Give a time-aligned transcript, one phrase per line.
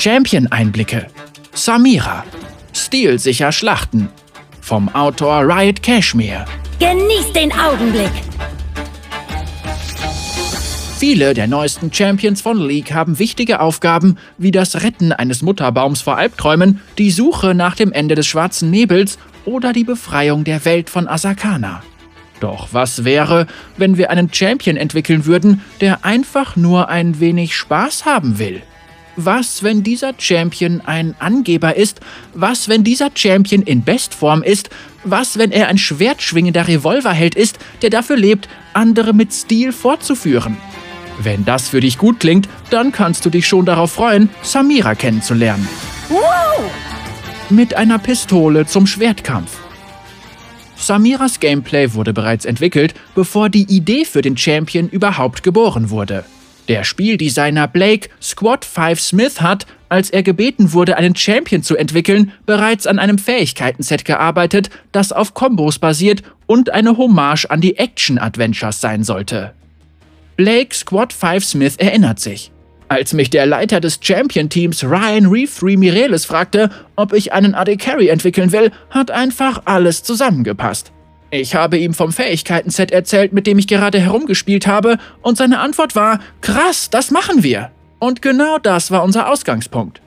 [0.00, 1.08] Champion-Einblicke.
[1.52, 2.24] Samira.
[2.72, 4.08] Stilsicher Schlachten.
[4.62, 6.46] Vom Autor Riot Cashmere.
[6.78, 8.10] Genieß den Augenblick.
[10.96, 16.16] Viele der neuesten Champions von League haben wichtige Aufgaben wie das Retten eines Mutterbaums vor
[16.16, 21.08] Albträumen, die Suche nach dem Ende des schwarzen Nebels oder die Befreiung der Welt von
[21.08, 21.82] Asakana.
[22.40, 23.46] Doch was wäre,
[23.76, 28.62] wenn wir einen Champion entwickeln würden, der einfach nur ein wenig Spaß haben will?
[29.16, 32.00] Was, wenn dieser Champion ein Angeber ist?
[32.34, 34.70] Was, wenn dieser Champion in Bestform ist?
[35.04, 40.56] Was, wenn er ein schwertschwingender Revolverheld ist, der dafür lebt, andere mit Stil fortzuführen?
[41.22, 45.68] Wenn das für dich gut klingt, dann kannst du dich schon darauf freuen, Samira kennenzulernen.
[46.08, 46.70] Wow!
[47.50, 49.58] Mit einer Pistole zum Schwertkampf.
[50.76, 56.24] Samiras Gameplay wurde bereits entwickelt, bevor die Idee für den Champion überhaupt geboren wurde.
[56.70, 62.30] Der Spieldesigner Blake Squad 5 Smith hat, als er gebeten wurde, einen Champion zu entwickeln,
[62.46, 68.80] bereits an einem Fähigkeitenset gearbeitet, das auf Kombos basiert und eine Hommage an die Action-Adventures
[68.80, 69.52] sein sollte.
[70.36, 72.52] Blake Squad 5 Smith erinnert sich.
[72.86, 78.06] Als mich der Leiter des Champion-Teams Ryan Reeve Mireles fragte, ob ich einen AD Carry
[78.06, 80.92] entwickeln will, hat einfach alles zusammengepasst.
[81.30, 85.94] Ich habe ihm vom Fähigkeiten-Set erzählt, mit dem ich gerade herumgespielt habe, und seine Antwort
[85.94, 87.70] war: Krass, das machen wir.
[88.00, 90.00] Und genau das war unser Ausgangspunkt.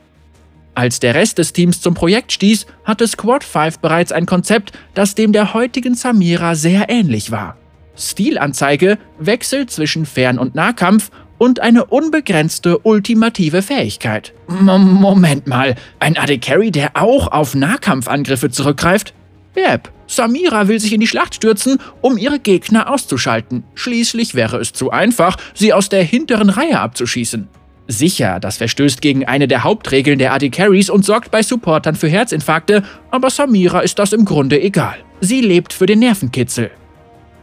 [0.76, 5.16] Als der Rest des Teams zum Projekt stieß, hatte Squad 5 bereits ein Konzept, das
[5.16, 7.58] dem der heutigen Samira sehr ähnlich war.
[7.96, 14.34] Stilanzeige, Wechsel zwischen Fern- und Nahkampf und eine unbegrenzte ultimative Fähigkeit.
[14.50, 19.14] M Moment mal, ein AD Carry, der auch auf Nahkampfangriffe zurückgreift?
[19.56, 23.64] Yep, Samira will sich in die Schlacht stürzen, um ihre Gegner auszuschalten.
[23.76, 27.48] Schließlich wäre es zu einfach, sie aus der hinteren Reihe abzuschießen.
[27.88, 32.08] Sicher, das verstößt gegen eine der Hauptregeln der AD Carries und sorgt bei Supportern für
[32.08, 34.96] Herzinfarkte, aber Samira ist das im Grunde egal.
[35.20, 36.72] Sie lebt für den Nervenkitzel.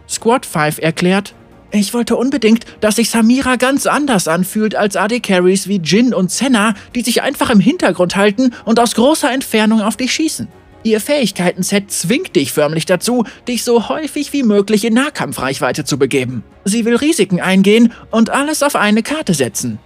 [0.08, 1.34] Squad 5 erklärt,
[1.72, 6.30] ich wollte unbedingt, dass sich Samira ganz anders anfühlt als AD Carries wie Jin und
[6.30, 10.48] Senna, die sich einfach im Hintergrund halten und aus großer Entfernung auf dich schießen.
[10.82, 16.42] Ihr Fähigkeiten-Set zwingt dich förmlich dazu, dich so häufig wie möglich in Nahkampfreichweite zu begeben.
[16.64, 19.78] Sie will Risiken eingehen und alles auf eine Karte setzen.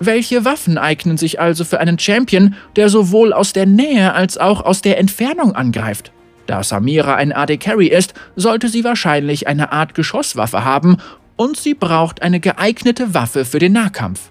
[0.00, 4.64] Welche Waffen eignen sich also für einen Champion, der sowohl aus der Nähe als auch
[4.64, 6.12] aus der Entfernung angreift?
[6.46, 10.98] Da Samira ein AD Carry ist, sollte sie wahrscheinlich eine Art Geschosswaffe haben
[11.36, 14.30] und sie braucht eine geeignete Waffe für den Nahkampf.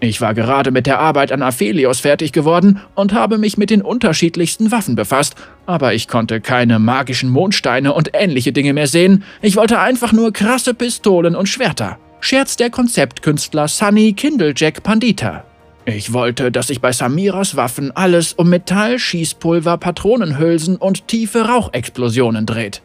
[0.00, 3.82] Ich war gerade mit der Arbeit an Aphelios fertig geworden und habe mich mit den
[3.82, 5.34] unterschiedlichsten Waffen befasst,
[5.66, 9.24] aber ich konnte keine magischen Mondsteine und ähnliche Dinge mehr sehen.
[9.42, 11.98] Ich wollte einfach nur krasse Pistolen und Schwerter.
[12.20, 15.44] Scherz der Konzeptkünstler Sunny Kindlejack Pandita.
[15.84, 22.46] Ich wollte, dass sich bei Samiras Waffen alles um Metall, Schießpulver, Patronenhülsen und tiefe Rauchexplosionen
[22.46, 22.82] dreht.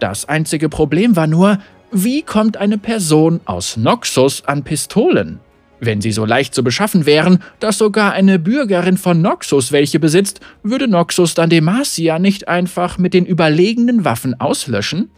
[0.00, 1.58] Das einzige Problem war nur,
[1.92, 5.40] wie kommt eine Person aus Noxus an Pistolen?
[5.80, 10.40] Wenn sie so leicht zu beschaffen wären, dass sogar eine Bürgerin von Noxus welche besitzt,
[10.62, 15.10] würde Noxus dann Demacia nicht einfach mit den überlegenen Waffen auslöschen?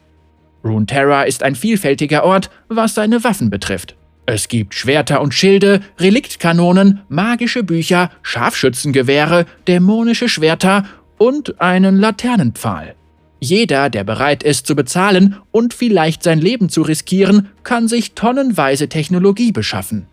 [0.65, 3.97] Runeterra ist ein vielfältiger Ort, was seine Waffen betrifft.
[4.25, 10.85] Es gibt Schwerter und Schilde, Reliktkanonen, magische Bücher, Scharfschützengewehre, dämonische Schwerter
[11.19, 12.95] und einen Laternenpfahl.
[13.41, 18.89] Jeder, der bereit ist zu bezahlen und vielleicht sein Leben zu riskieren, kann sich tonnenweise
[18.89, 20.07] Technologie beschaffen.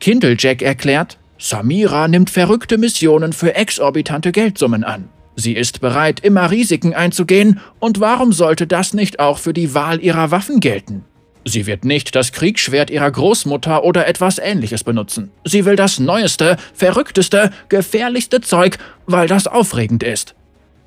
[0.00, 5.08] Kindlejack erklärt, Samira nimmt verrückte Missionen für exorbitante Geldsummen an.
[5.36, 10.02] Sie ist bereit, immer Risiken einzugehen, und warum sollte das nicht auch für die Wahl
[10.02, 11.04] ihrer Waffen gelten?
[11.46, 15.30] Sie wird nicht das Kriegsschwert ihrer Großmutter oder etwas ähnliches benutzen.
[15.44, 20.34] Sie will das neueste, verrückteste, gefährlichste Zeug, weil das aufregend ist.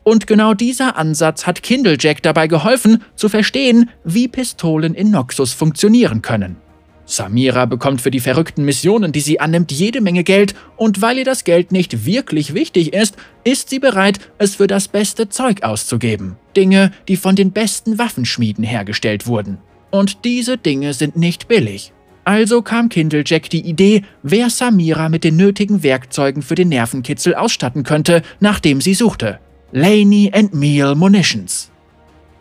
[0.04, 6.22] Und genau dieser Ansatz hat Kindlejack dabei geholfen, zu verstehen, wie Pistolen in Noxus funktionieren
[6.22, 6.58] können.
[7.06, 11.26] Samira bekommt für die verrückten Missionen, die sie annimmt, jede Menge Geld und weil ihr
[11.26, 16.38] das Geld nicht wirklich wichtig ist, ist sie bereit, es für das beste Zeug auszugeben.
[16.56, 19.58] Dinge, die von den besten Waffenschmieden hergestellt wurden.
[19.92, 21.94] Und diese Dinge sind nicht billig.
[22.26, 27.84] Also kam Kindlejack die Idee, wer Samira mit den nötigen Werkzeugen für den Nervenkitzel ausstatten
[27.84, 29.40] könnte, nachdem sie suchte.
[29.74, 31.73] Laney and Meal Munitions.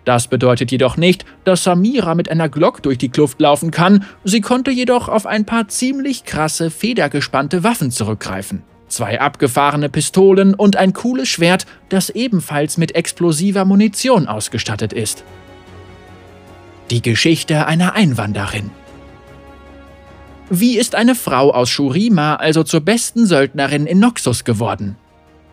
[0.04, 4.40] Das bedeutet jedoch nicht, dass Samira mit einer Glock durch die Kluft laufen kann, sie
[4.40, 8.62] konnte jedoch auf ein paar ziemlich krasse, federgespannte Waffen zurückgreifen.
[8.88, 15.24] Zwei abgefahrene Pistolen und ein cooles Schwert, das ebenfalls mit explosiver Munition ausgestattet ist.
[16.90, 18.70] Die Geschichte einer Einwanderin
[20.50, 24.96] Wie ist eine Frau aus Shurima also zur besten Söldnerin in Noxus geworden?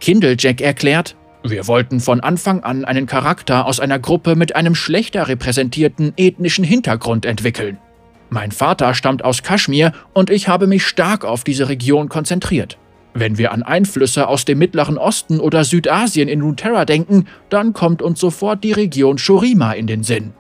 [0.02, 5.28] Kindlejack erklärt, wir wollten von Anfang an einen Charakter aus einer Gruppe mit einem schlechter
[5.28, 7.78] repräsentierten ethnischen Hintergrund entwickeln.
[8.30, 12.78] Mein Vater stammt aus Kaschmir und ich habe mich stark auf diese Region konzentriert.
[13.14, 18.02] Wenn wir an Einflüsse aus dem Mittleren Osten oder Südasien in Runeterra denken, dann kommt
[18.02, 20.34] uns sofort die Region Shurima in den Sinn.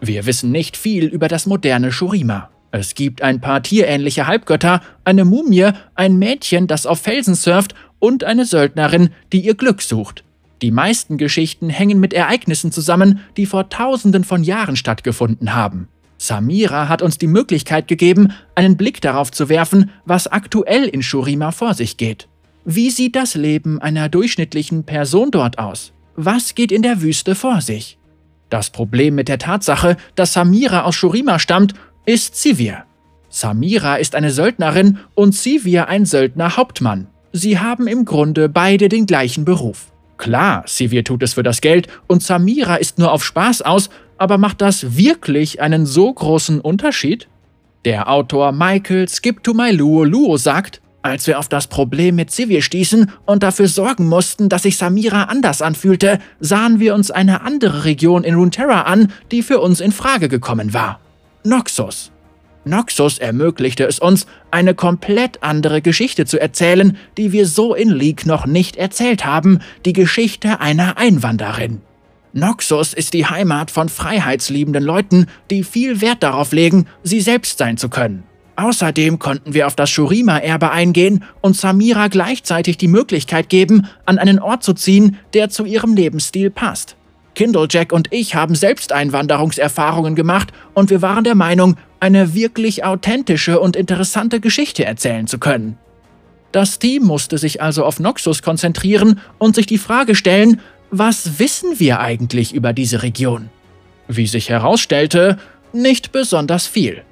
[0.00, 2.50] Wir wissen nicht viel über das moderne Shurima.
[2.70, 8.22] Es gibt ein paar tierähnliche Halbgötter, eine Mumie, ein Mädchen, das auf Felsen surft und
[8.22, 10.25] eine Söldnerin, die ihr Glück sucht.
[10.62, 15.88] Die meisten Geschichten hängen mit Ereignissen zusammen, die vor tausenden von Jahren stattgefunden haben.
[16.18, 21.52] Samira hat uns die Möglichkeit gegeben, einen Blick darauf zu werfen, was aktuell in Shurima
[21.52, 22.28] vor sich geht.
[22.64, 25.92] Wie sieht das Leben einer durchschnittlichen Person dort aus?
[26.16, 27.98] Was geht in der Wüste vor sich?
[28.48, 31.74] Das Problem mit der Tatsache, dass Samira aus Shurima stammt,
[32.06, 32.84] ist Sivir.
[33.28, 37.08] Samira ist eine Söldnerin und Sivir ein Söldner-Hauptmann.
[37.32, 39.92] Sie haben im Grunde beide den gleichen Beruf.
[40.18, 44.38] Klar, Sivir tut es für das Geld und Samira ist nur auf Spaß aus, aber
[44.38, 47.28] macht das wirklich einen so großen Unterschied?
[47.84, 52.32] Der Autor Michael Skip to My Luo Luo sagt, als wir auf das Problem mit
[52.32, 57.42] Sivir stießen und dafür sorgen mussten, dass sich Samira anders anfühlte, sahen wir uns eine
[57.42, 60.98] andere Region in Runeterra an, die für uns in Frage gekommen war.
[61.44, 62.10] Noxus.
[62.66, 68.26] Noxus ermöglichte es uns, eine komplett andere Geschichte zu erzählen, die wir so in League
[68.26, 71.80] noch nicht erzählt haben, die Geschichte einer Einwanderin.
[72.32, 77.76] Noxus ist die Heimat von freiheitsliebenden Leuten, die viel Wert darauf legen, sie selbst sein
[77.76, 78.24] zu können.
[78.56, 84.38] Außerdem konnten wir auf das Shurima-Erbe eingehen und Samira gleichzeitig die Möglichkeit geben, an einen
[84.38, 86.96] Ort zu ziehen, der zu ihrem Lebensstil passt.
[87.36, 93.60] Kindlejack und ich haben selbst Einwanderungserfahrungen gemacht und wir waren der Meinung, eine wirklich authentische
[93.60, 95.78] und interessante Geschichte erzählen zu können.
[96.52, 100.60] Das Team musste sich also auf Noxus konzentrieren und sich die Frage stellen,
[100.90, 103.50] was wissen wir eigentlich über diese Region?
[104.08, 105.38] Wie sich herausstellte,
[105.72, 107.02] nicht besonders viel.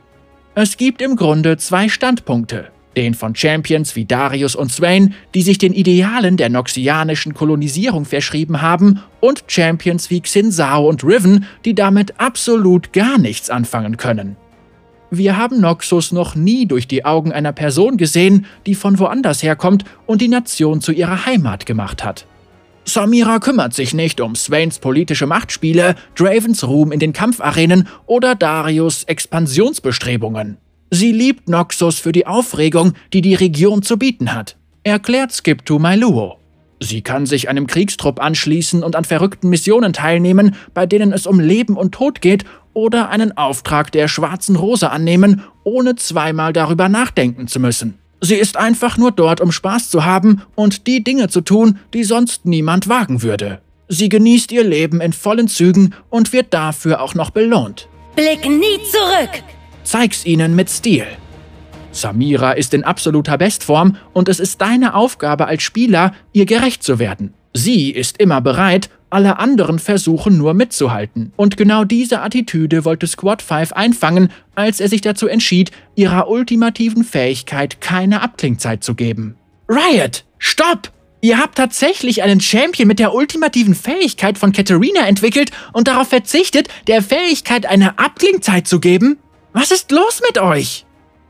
[0.54, 5.58] Es gibt im Grunde zwei Standpunkte den von Champions wie Darius und Swain, die sich
[5.58, 12.20] den Idealen der noxianischen Kolonisierung verschrieben haben, und Champions wie Xinsao und Riven, die damit
[12.20, 14.36] absolut gar nichts anfangen können.
[15.10, 19.84] Wir haben Noxus noch nie durch die Augen einer Person gesehen, die von woanders herkommt
[20.06, 22.26] und die Nation zu ihrer Heimat gemacht hat.
[22.86, 29.04] Samira kümmert sich nicht um Swains politische Machtspiele, Dravens Ruhm in den Kampfarenen oder Darius
[29.04, 30.58] Expansionsbestrebungen.
[30.90, 35.78] Sie liebt Noxus für die Aufregung, die die Region zu bieten hat, erklärt Skip to
[35.78, 36.38] Mailuo.
[36.80, 41.40] Sie kann sich einem Kriegstrupp anschließen und an verrückten Missionen teilnehmen, bei denen es um
[41.40, 47.48] Leben und Tod geht, oder einen Auftrag der Schwarzen Rose annehmen, ohne zweimal darüber nachdenken
[47.48, 47.98] zu müssen.
[48.20, 52.04] Sie ist einfach nur dort, um Spaß zu haben und die Dinge zu tun, die
[52.04, 53.60] sonst niemand wagen würde.
[53.88, 57.88] Sie genießt ihr Leben in vollen Zügen und wird dafür auch noch belohnt.
[58.16, 59.42] Blick nie zurück!
[59.82, 61.04] Zeig's ihnen mit Stil.
[61.92, 66.98] Samira ist in absoluter Bestform und es ist deine Aufgabe als Spieler, ihr gerecht zu
[66.98, 67.34] werden.
[67.52, 71.32] Sie ist immer bereit, alle anderen versuchen nur mitzuhalten.
[71.36, 77.04] Und genau diese Attitüde wollte Squad 5 einfangen, als er sich dazu entschied, ihrer ultimativen
[77.04, 79.36] Fähigkeit keine Abklingzeit zu geben.
[79.68, 80.24] Riot!
[80.38, 80.90] Stopp!
[81.20, 86.68] Ihr habt tatsächlich einen Champion mit der ultimativen Fähigkeit von Katarina entwickelt und darauf verzichtet,
[86.86, 89.16] der Fähigkeit eine Abklingzeit zu geben?
[89.54, 90.84] Was ist los mit euch?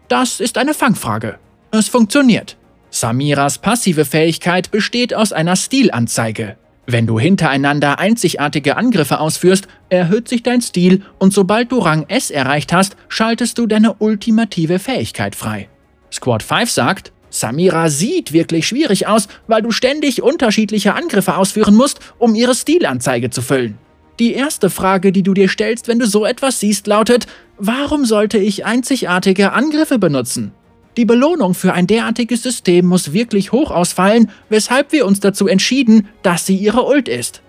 [0.08, 1.38] Das ist eine Fangfrage.
[1.70, 2.56] Es funktioniert.
[2.90, 6.56] Samiras passive Fähigkeit besteht aus einer Stilanzeige.
[6.86, 12.30] Wenn du hintereinander einzigartige Angriffe ausführst, erhöht sich dein Stil und sobald du Rang S
[12.30, 15.68] erreicht hast, schaltest du deine ultimative Fähigkeit frei.
[16.12, 22.00] Squad 5 sagt, Samira sieht wirklich schwierig aus, weil du ständig unterschiedliche Angriffe ausführen musst,
[22.18, 23.78] um ihre Stilanzeige zu füllen.
[24.20, 27.26] Die erste Frage, die du dir stellst, wenn du so etwas siehst, lautet,
[27.58, 30.52] warum sollte ich einzigartige Angriffe benutzen?
[30.96, 36.08] Die Belohnung für ein derartiges System muss wirklich hoch ausfallen, weshalb wir uns dazu entschieden,
[36.22, 37.42] dass sie ihre Ult ist.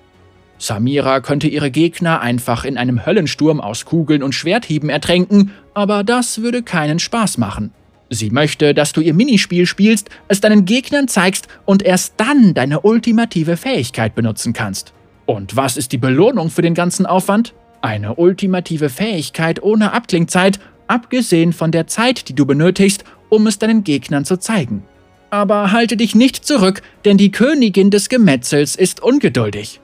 [0.58, 6.42] Samira könnte ihre Gegner einfach in einem Höllensturm aus Kugeln und Schwerthieben ertränken, aber das
[6.42, 7.72] würde keinen Spaß machen.
[8.10, 12.82] Sie möchte, dass du ihr Minispiel spielst, es deinen Gegnern zeigst und erst dann deine
[12.82, 14.94] ultimative Fähigkeit benutzen kannst.
[15.26, 17.54] Und was ist die Belohnung für den ganzen Aufwand?
[17.82, 23.84] Eine ultimative Fähigkeit ohne Abklingzeit, abgesehen von der Zeit, die du benötigst, um es deinen
[23.84, 24.84] Gegnern zu zeigen.
[25.30, 29.82] Aber halte dich nicht zurück, denn die Königin des Gemetzels ist ungeduldig.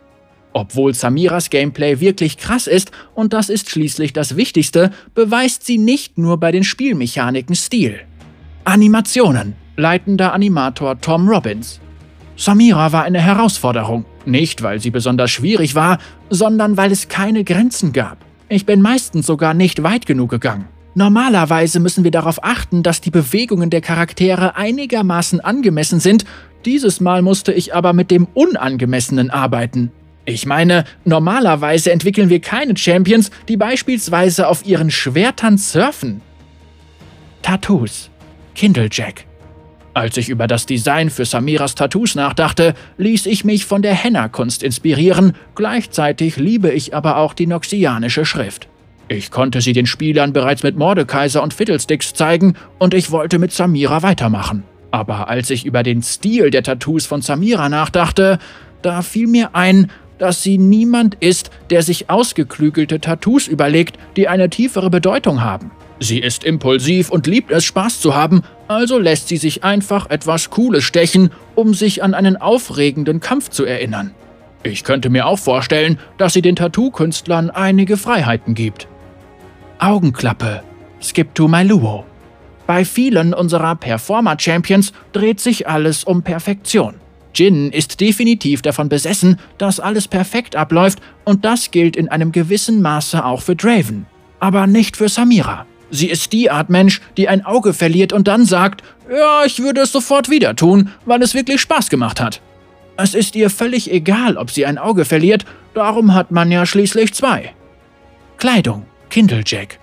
[0.54, 6.18] Obwohl Samiras Gameplay wirklich krass ist, und das ist schließlich das Wichtigste, beweist sie nicht
[6.18, 8.00] nur bei den Spielmechaniken Stil.
[8.64, 9.56] Animationen.
[9.78, 11.80] Leitender Animator Tom Robbins.
[12.36, 14.06] Samira war eine Herausforderung.
[14.26, 18.18] Nicht, weil sie besonders schwierig war, sondern weil es keine Grenzen gab.
[18.50, 20.68] Ich bin meistens sogar nicht weit genug gegangen.
[20.94, 26.26] Normalerweise müssen wir darauf achten, dass die Bewegungen der Charaktere einigermaßen angemessen sind,
[26.66, 29.92] dieses Mal musste ich aber mit dem Unangemessenen arbeiten.
[30.26, 36.22] Ich meine, normalerweise entwickeln wir keine Champions, die beispielsweise auf ihren Schwertern surfen.
[37.42, 38.10] Tattoos.
[38.54, 39.26] Kindlejack.
[39.94, 44.62] Als ich über das Design für Samiras Tattoos nachdachte, ließ ich mich von der Henna-Kunst
[44.62, 48.68] inspirieren, gleichzeitig liebe ich aber auch die noxianische Schrift.
[49.12, 53.52] Ich konnte sie den Spielern bereits mit Mordekaiser und Fiddlesticks zeigen und ich wollte mit
[53.52, 54.64] Samira weitermachen.
[54.90, 58.40] Aber als ich über den Stil der Tattoos von Samira nachdachte,
[58.82, 64.50] da fiel mir ein, dass sie niemand ist, der sich ausgeklügelte Tattoos überlegt, die eine
[64.50, 65.72] tiefere Bedeutung haben.
[66.00, 70.52] Sie ist impulsiv und liebt es, Spaß zu haben, also lässt sie sich einfach etwas
[70.52, 74.12] Cooles stechen, um sich an einen aufregenden Kampf zu erinnern.
[74.64, 78.88] Ich könnte mir auch vorstellen, dass sie den Tattoo-Künstlern einige Freiheiten gibt.
[79.82, 80.62] Augenklappe.
[81.02, 82.06] Skip to my Luo.
[82.68, 86.94] Bei vielen unserer Performer-Champions dreht sich alles um Perfektion.
[87.34, 92.84] Jin ist definitiv davon besessen, dass alles perfekt abläuft und das gilt in einem gewissen
[92.84, 94.06] Maße auch für Draven.
[94.40, 95.66] Aber nicht für Samira.
[95.90, 99.82] Sie ist die Art Mensch, die ein Auge verliert und dann sagt, ja, ich würde
[99.82, 102.40] es sofort wieder tun, weil es wirklich Spaß gemacht hat.
[102.98, 107.16] Es ist ihr völlig egal, ob sie ein Auge verliert, darum hat man ja schließlich
[107.16, 107.54] zwei.
[108.38, 109.78] Kleidung, Kindlejack.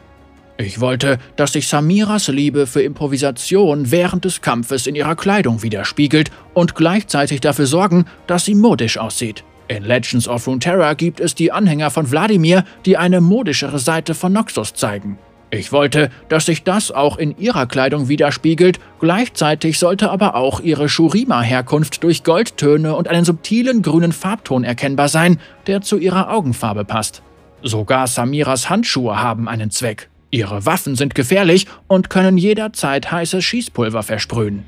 [0.56, 6.32] Ich wollte, dass sich Samiras Liebe für Improvisation während des Kampfes in ihrer Kleidung widerspiegelt
[6.52, 9.44] und gleichzeitig dafür sorgen, dass sie modisch aussieht.
[9.68, 14.32] In Legends of Runeterra gibt es die Anhänger von Wladimir, die eine modischere Seite von
[14.32, 15.18] Noxus zeigen.
[15.50, 20.88] Ich wollte, dass sich das auch in ihrer Kleidung widerspiegelt, gleichzeitig sollte aber auch ihre
[20.88, 27.22] Shurima-Herkunft durch Goldtöne und einen subtilen grünen Farbton erkennbar sein, der zu ihrer Augenfarbe passt.
[27.62, 30.08] Sogar Samiras Handschuhe haben einen Zweck.
[30.30, 34.64] Ihre Waffen sind gefährlich und können jederzeit heißes Schießpulver versprühen.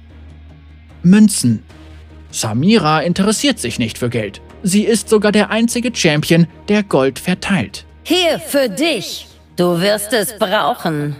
[1.02, 1.62] Münzen.
[2.30, 4.40] Samira interessiert sich nicht für Geld.
[4.62, 7.84] Sie ist sogar der einzige Champion, der Gold verteilt.
[8.04, 9.26] Hier für dich.
[9.56, 11.16] Du wirst es brauchen.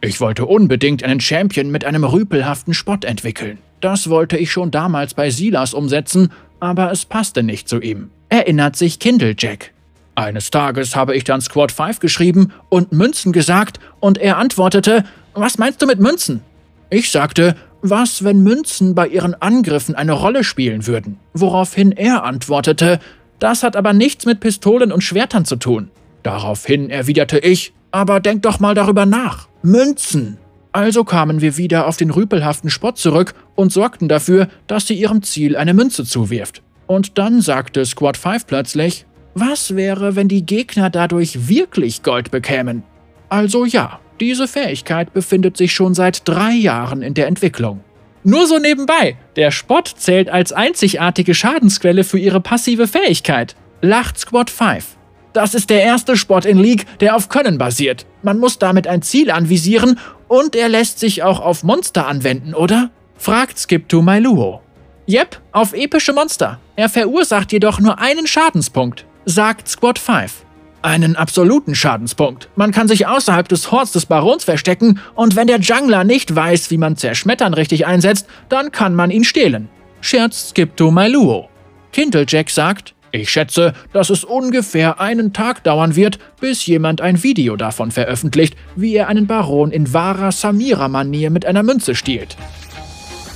[0.00, 3.58] Ich wollte unbedingt einen Champion mit einem rüpelhaften Spott entwickeln.
[3.80, 8.10] Das wollte ich schon damals bei Silas umsetzen, aber es passte nicht zu ihm.
[8.28, 9.72] Erinnert sich Kindlejack.
[10.16, 15.04] Eines Tages habe ich dann Squad 5 geschrieben und Münzen gesagt und er antwortete,
[15.34, 16.40] was meinst du mit Münzen?
[16.88, 21.18] Ich sagte, was, wenn Münzen bei ihren Angriffen eine Rolle spielen würden?
[21.34, 22.98] Woraufhin er antwortete,
[23.38, 25.90] das hat aber nichts mit Pistolen und Schwertern zu tun.
[26.22, 29.48] Daraufhin erwiderte ich, aber denk doch mal darüber nach.
[29.60, 30.38] Münzen!
[30.72, 35.22] Also kamen wir wieder auf den rüpelhaften Spott zurück und sorgten dafür, dass sie ihrem
[35.22, 36.62] Ziel eine Münze zuwirft.
[36.86, 39.04] Und dann sagte Squad 5 plötzlich,
[39.38, 42.82] was wäre, wenn die Gegner dadurch wirklich Gold bekämen?
[43.28, 47.80] Also ja, diese Fähigkeit befindet sich schon seit drei Jahren in der Entwicklung.
[48.24, 53.54] Nur so nebenbei, der Spott zählt als einzigartige Schadensquelle für ihre passive Fähigkeit.
[53.82, 54.96] Lacht Squad 5.
[55.34, 58.06] Das ist der erste Sport in League, der auf Können basiert.
[58.22, 62.90] Man muss damit ein Ziel anvisieren und er lässt sich auch auf Monster anwenden, oder?
[63.18, 64.62] Fragt Skip to My Luo.
[65.06, 66.58] Yep, auf epische Monster.
[66.74, 70.44] Er verursacht jedoch nur einen Schadenspunkt, sagt Squad 5.
[70.82, 72.48] Einen absoluten Schadenspunkt.
[72.54, 76.70] Man kann sich außerhalb des Horts des Barons verstecken und wenn der Jungler nicht weiß,
[76.70, 79.68] wie man Zerschmettern richtig einsetzt, dann kann man ihn stehlen.
[80.00, 81.48] Scherzt Skip to My Luo.
[81.92, 87.56] Kindlejack sagt, ich schätze, dass es ungefähr einen Tag dauern wird, bis jemand ein Video
[87.56, 92.36] davon veröffentlicht, wie er einen Baron in wahrer Samira-Manier mit einer Münze stiehlt.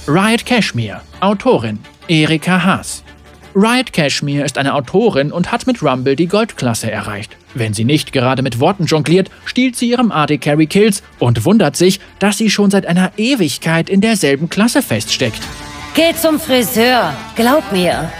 [0.06, 3.02] Riot Cashmere, Autorin Erika Haas.
[3.54, 7.36] Riot Cashmere ist eine Autorin und hat mit Rumble die Goldklasse erreicht.
[7.54, 11.76] Wenn sie nicht gerade mit Worten jongliert, stiehlt sie ihrem AD Carry Kills und wundert
[11.76, 15.40] sich, dass sie schon seit einer Ewigkeit in derselben Klasse feststeckt.
[15.94, 18.10] Geh zum Friseur, glaub mir.